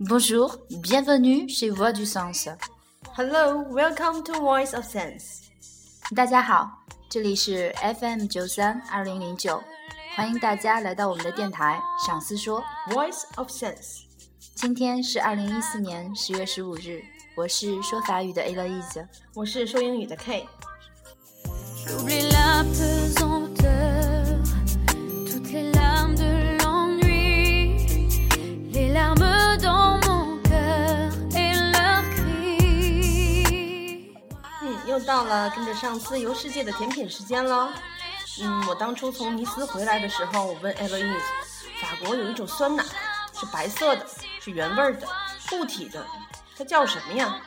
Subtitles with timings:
[0.00, 2.48] Bonjour, bienvenue chez Voix du Sens.
[3.16, 5.42] Hello, welcome to Voice of Sense.
[6.14, 6.70] 大家好，
[7.08, 9.62] 这里是 FM 九三二零零九，
[10.14, 14.02] 欢迎大家来到我们的电台“赏思说 Voice of Sense。
[14.54, 17.02] 今天是二零一四年十月十五日，
[17.36, 20.46] 我是说法语的 A 乐 e 子，我是说英语的 K。
[34.91, 37.71] 又到了跟着上司游世界的甜品时间了。
[38.41, 41.17] 嗯，我当初从尼斯回来的时候，我问 Eloise，
[41.81, 42.83] 法国有一种酸奶，
[43.33, 44.05] 是白色的，
[44.41, 45.07] 是原味的，
[45.49, 46.05] 固体的，
[46.57, 47.39] 它叫什么呀？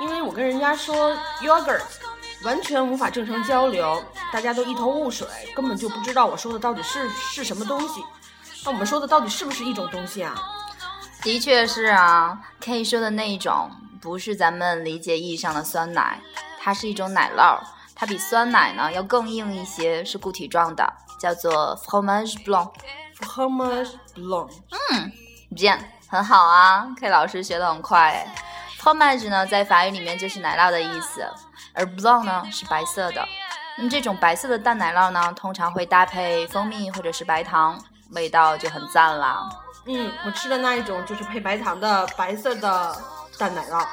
[0.00, 1.82] 因为我跟人家说 yogurt，
[2.44, 4.00] 完全无法正常交流，
[4.32, 8.04] 大家都一头雾水，根本就不知道我说的到底是是什么东西。
[8.64, 10.40] 那我们说的到底是不是一种东西啊？
[11.22, 13.68] 的确是啊，K 说的那一种，
[14.00, 16.20] 不是咱们理解意义上的酸奶。
[16.64, 17.60] 它是一种奶酪，
[17.94, 20.90] 它比酸奶呢要更硬一些，是固体状的，
[21.20, 22.72] 叫做 fromage blanc。
[23.20, 24.50] fromage blanc。
[24.70, 25.12] 嗯
[25.54, 28.34] ，bien，很好啊，K 老师学的很快哎。
[28.80, 31.22] fromage 呢在法语里面就是奶酪的意思，
[31.74, 33.22] 而 blanc 呢是白色的。
[33.76, 37.78] 那么这种白色的淡奶酪呢，通常会搭配蜂蜜或者是白糖，
[38.12, 39.46] 味道就很赞啦。
[39.84, 42.96] 嗯，我吃的那一种就是配白糖的白色的
[43.38, 43.86] 淡奶酪。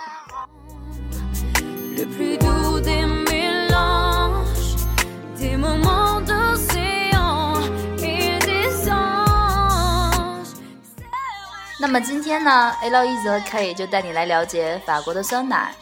[11.80, 15.76] 那么今天呢，Eloise 和 K 就带你来了解法国的酸奶。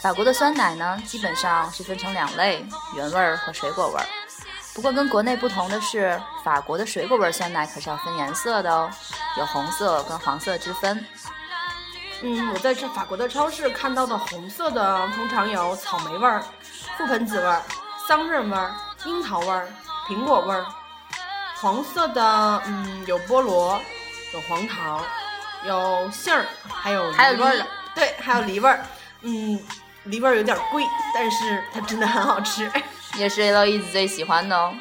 [0.00, 4.06] 法国的酸奶呢，基本上是分成两类：原味儿和水果味儿。
[4.74, 8.90] 不过跟国内不同的是，法国的水果味酸奶可是要分颜色的哦，
[9.38, 11.04] 有红色跟黄色之分。
[12.22, 16.42] 嗯，我在这法国的超市看到的红色的通常有草莓味儿、
[16.98, 17.62] 覆盆子味儿、
[18.08, 19.68] 桑葚味儿、樱桃味儿、
[20.08, 20.64] 苹果味儿；
[21.60, 23.78] 黄色的，嗯，有菠萝、
[24.32, 25.02] 有黄桃、
[25.64, 28.84] 有杏儿，还有还有梨味儿的，对，还有梨味儿。
[29.22, 29.60] 嗯，
[30.04, 30.82] 梨味儿有点贵，
[31.14, 32.70] 但是它真的很好吃，
[33.18, 34.74] 也是 L 一直最喜欢的哦。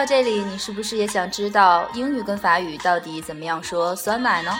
[0.00, 4.50] 到这里，你是不是也想知道英语跟法语到底怎么样说酸奶呢？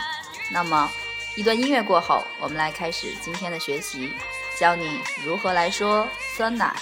[0.53, 0.87] 那么，
[1.35, 4.13] 一段音乐过后，我们来开始今天的学习，
[4.59, 6.07] 教你如何来说
[6.37, 6.77] 酸奶。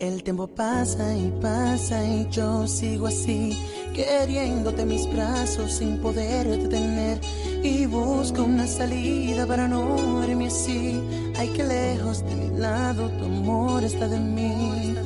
[0.00, 3.56] El tiempo pasa y pasa y yo sigo así,
[3.94, 7.20] queriéndote mis brazos sin poder detener.
[7.62, 11.00] Y busco una salida para no verme así.
[11.36, 14.96] Ay, que lejos de mi lado tu amor está de mí.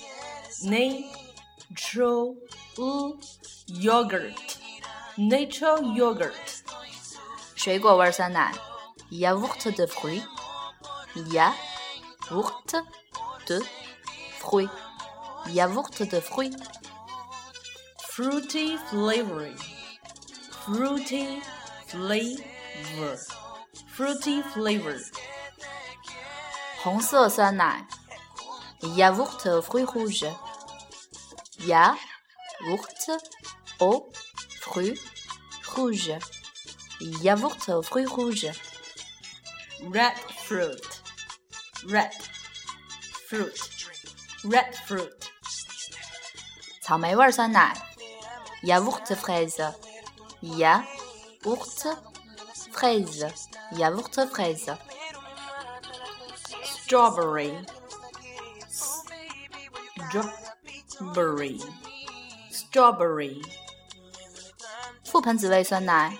[0.64, 2.36] natural
[3.68, 4.58] yogurt
[5.18, 6.62] natural yogurt
[7.56, 8.54] 水果味酸奶
[9.09, 10.26] yaourt de fruits
[11.31, 12.84] yaourt
[13.46, 13.62] de
[14.40, 14.72] fruits
[15.48, 16.58] yaourt de fruits
[18.10, 19.57] fruity flavoring
[20.66, 21.42] fruity
[21.88, 23.18] flavor
[23.95, 25.00] fruity flavor
[26.81, 27.86] 红色酸奶
[28.81, 30.25] Yaourt aux fruits rouges.
[31.60, 31.98] Yaourt
[33.80, 34.12] aux
[34.62, 35.00] fruits
[35.75, 36.12] rouges.
[37.00, 38.51] Yaourt aux fruits rouges.
[39.81, 41.01] Red fruit.
[41.88, 42.12] Red
[43.28, 43.62] fruit.
[44.44, 45.10] Red fruit.
[46.81, 47.74] 草莓味酸奶
[48.63, 49.62] Yaourt fraise.
[50.42, 51.98] Yaourt
[52.72, 53.25] fraise.
[53.72, 54.72] Yaourt fraise.
[56.63, 57.54] Strawberry
[60.90, 61.60] strawberry
[62.51, 63.42] strawberry
[65.06, 66.18] 覆盆子味酸奶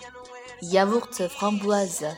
[0.62, 2.16] yaourt framboise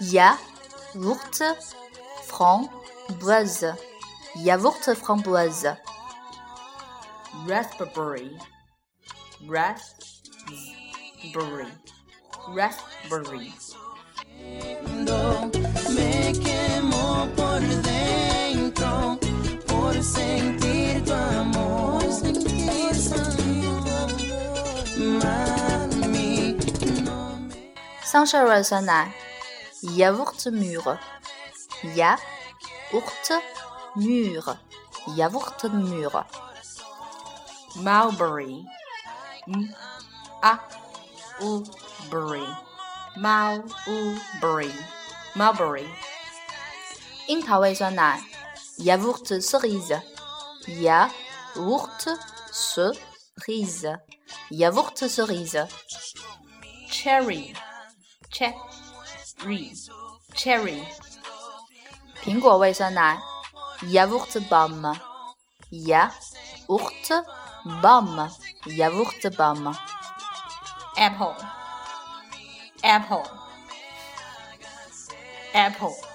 [0.00, 1.56] yaourt
[2.26, 3.76] framboise
[4.44, 5.76] yaourt framboise,
[7.46, 8.30] raspberry,
[9.46, 9.96] raspberry,
[12.48, 13.52] raspberry.
[20.02, 24.08] sentir tu amor, sentir tu amor.
[24.96, 26.56] Mami,
[27.04, 27.50] no me
[28.02, 29.12] 桑葚味酸奶，
[29.82, 30.96] yaourt mûr,
[31.94, 33.42] yaourt
[33.96, 34.56] mûr,
[35.16, 36.24] yaourt mûr,
[37.76, 38.64] Mulberry,
[39.46, 39.68] m
[40.40, 40.58] a
[41.40, 41.62] u
[42.10, 42.46] berry,
[43.16, 44.72] mulberry,
[45.34, 45.86] mulberry.
[47.26, 48.22] 樱桃味酸奶
[48.80, 50.00] ，yaourt cerise,
[50.66, 52.08] yaourt
[52.52, 53.98] cerise,
[54.50, 55.66] yaourt cerise,
[56.90, 57.54] Cherry,
[58.30, 59.72] cherry,
[60.34, 60.82] cherry.
[62.22, 63.18] 苹果味酸奶，
[63.92, 64.94] yaourt pomme,
[65.70, 67.24] yaourt
[67.82, 68.30] pomme,
[68.66, 69.74] yaourt pomme.
[70.96, 71.34] apple,
[72.82, 73.24] apple,
[75.52, 76.09] apple.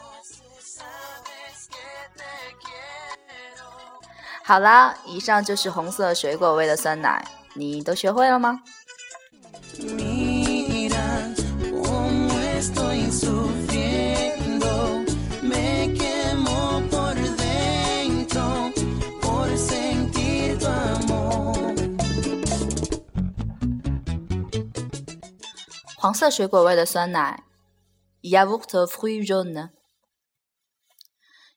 [4.47, 8.63] 好啦，以上就是红色水果味的酸奶，你都学会了吗.
[25.97, 27.43] 黄色水果味的酸奶
[28.23, 29.71] ，yaourt fruits jaunes。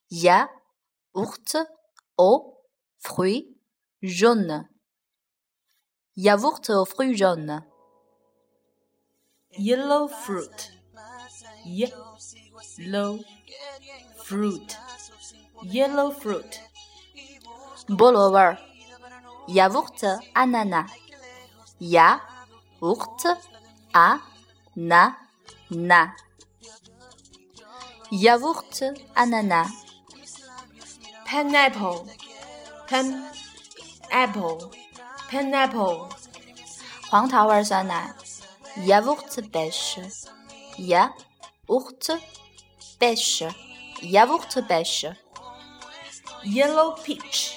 [0.09, 1.67] yaourt
[2.15, 2.58] au
[3.01, 3.47] Fruit
[4.01, 4.67] jaune.
[6.17, 7.63] Yaourt aux fruits jaunes.
[9.57, 10.73] Yellow fruit.
[11.65, 13.19] Yellow
[14.17, 14.77] fruit.
[15.63, 16.61] Yellow fruit.
[17.87, 18.57] Bolover.
[19.47, 20.05] Yaourt
[20.35, 20.91] ananas.
[21.79, 23.27] Yaourt
[23.93, 25.13] ananas.
[28.11, 28.83] Yaourt
[29.15, 29.69] ananas.
[31.25, 32.05] Pineapple.
[32.88, 33.30] pen,
[34.10, 34.70] apple,
[35.30, 36.08] pineapple.
[37.10, 38.14] 黄桃味儿酸奶，
[38.86, 42.20] yaourt beige。yaourt
[42.98, 45.14] beige。yaourt beige。
[46.46, 47.54] Yellow peach,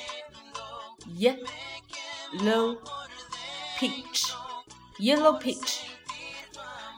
[1.19, 2.77] yellow
[3.77, 4.31] peach,
[4.97, 5.81] yellow peach.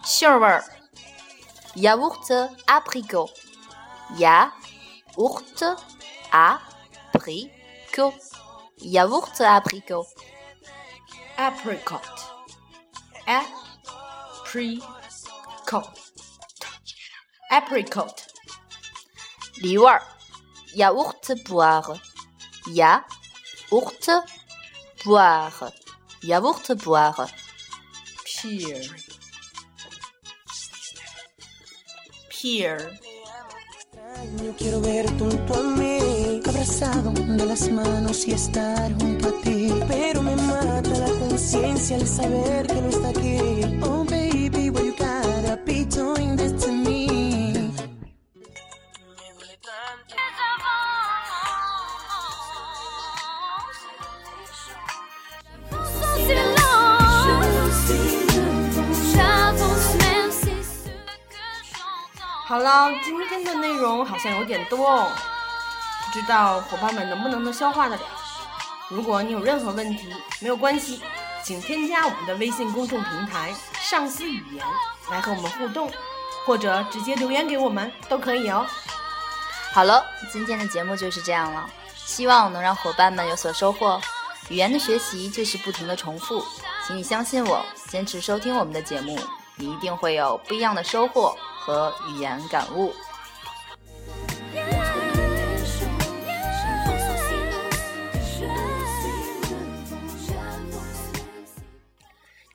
[0.03, 0.63] 杏儿味儿，
[1.75, 4.51] yaourt apricot。yaourt
[6.31, 7.49] apricot。
[8.77, 10.05] yaourt apricot。
[11.37, 12.01] Apricot,
[14.45, 14.81] apricot,
[17.49, 18.25] apricot.
[19.61, 20.01] 梨味儿，
[20.75, 24.23] yaourt poire。yaourt
[25.01, 27.29] poire。yaourt poire。
[28.25, 28.83] Pear,
[32.29, 32.99] pear.
[34.42, 39.72] Yo quiero ver junto a mí, abrazado de las manos y estar junto a ti.
[39.88, 43.63] Pero me mata la conciencia al saber que no está aquí.
[62.46, 65.10] 好了，今天的内容好像有点多哦，
[66.04, 68.02] 不知道伙伴们能不能消化得了。
[68.90, 71.02] 如果你有任何问题，没有关系，
[71.42, 74.62] 请添加我们的微信公众平台“上司语言”
[75.10, 75.90] 来和我们互动，
[76.44, 78.66] 或者直接留言给我们都可以哦。
[79.72, 83.98] 好了，今天的节目就是这样了，希望能让伙伴们有所收获。
[84.50, 86.44] 语言的学习就是不停的重复，
[86.86, 89.18] 请你相信我，坚持收听我们的节目，
[89.56, 91.34] 你一定会有不一样的收获
[91.64, 92.92] 和语言感悟。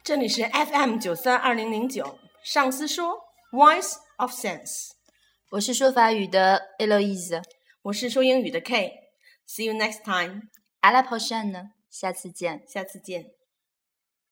[0.04, 3.16] 这里是 FM 九三二零零九，上司说
[3.52, 4.92] Voice of Sense，
[5.52, 7.44] 我是说法语的 Eloise，
[7.82, 8.92] 我是说英语的 K。
[9.48, 12.64] See you next time，à la prochaine，下次见。
[12.68, 13.39] 下次见。